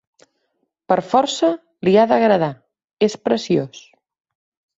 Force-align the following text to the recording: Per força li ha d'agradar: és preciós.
Per 0.91 0.95
força 1.09 1.49
li 1.89 1.93
ha 1.97 2.07
d'agradar: 2.13 2.49
és 3.09 3.19
preciós. 3.29 3.85